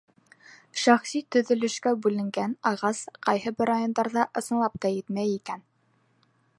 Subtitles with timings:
[0.83, 5.67] Шәхси төҙөлөшкә бүленгән ағас ҡайһы бер райондарҙа ысынлап та етмәй икән.